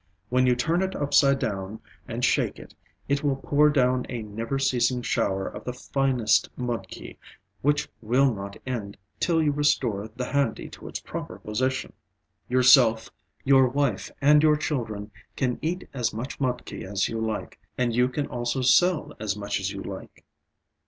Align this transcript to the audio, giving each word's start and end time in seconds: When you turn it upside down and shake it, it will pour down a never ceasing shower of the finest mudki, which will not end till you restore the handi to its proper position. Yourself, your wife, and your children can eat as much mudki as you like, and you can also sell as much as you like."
When 0.29 0.47
you 0.47 0.55
turn 0.55 0.81
it 0.81 0.95
upside 0.95 1.37
down 1.37 1.79
and 2.07 2.25
shake 2.25 2.57
it, 2.57 2.73
it 3.07 3.23
will 3.23 3.35
pour 3.35 3.69
down 3.69 4.07
a 4.09 4.23
never 4.23 4.57
ceasing 4.57 5.03
shower 5.03 5.47
of 5.47 5.63
the 5.63 5.73
finest 5.73 6.49
mudki, 6.57 7.19
which 7.61 7.87
will 8.01 8.33
not 8.33 8.57
end 8.65 8.97
till 9.19 9.43
you 9.43 9.51
restore 9.51 10.07
the 10.15 10.25
handi 10.25 10.69
to 10.69 10.87
its 10.87 10.99
proper 11.01 11.37
position. 11.37 11.93
Yourself, 12.49 13.11
your 13.43 13.67
wife, 13.67 14.09
and 14.21 14.41
your 14.41 14.55
children 14.57 15.11
can 15.35 15.59
eat 15.61 15.87
as 15.93 16.11
much 16.15 16.39
mudki 16.39 16.83
as 16.83 17.07
you 17.07 17.19
like, 17.21 17.59
and 17.77 17.93
you 17.95 18.09
can 18.09 18.25
also 18.25 18.63
sell 18.63 19.13
as 19.19 19.37
much 19.37 19.59
as 19.59 19.71
you 19.71 19.83
like." 19.83 20.25